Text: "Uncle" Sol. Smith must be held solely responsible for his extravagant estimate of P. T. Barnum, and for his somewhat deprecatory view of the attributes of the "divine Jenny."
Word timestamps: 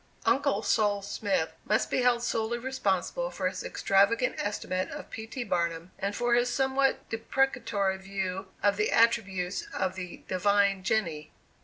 "Uncle" 0.25 0.63
Sol. 0.63 1.03
Smith 1.03 1.51
must 1.63 1.91
be 1.91 2.01
held 2.01 2.23
solely 2.23 2.57
responsible 2.57 3.29
for 3.29 3.47
his 3.47 3.63
extravagant 3.63 4.33
estimate 4.39 4.89
of 4.89 5.11
P. 5.11 5.27
T. 5.27 5.43
Barnum, 5.43 5.91
and 5.99 6.15
for 6.15 6.33
his 6.33 6.49
somewhat 6.49 7.07
deprecatory 7.11 7.99
view 7.99 8.47
of 8.63 8.77
the 8.77 8.89
attributes 8.91 9.67
of 9.71 9.93
the 9.93 10.23
"divine 10.27 10.81
Jenny." 10.81 11.31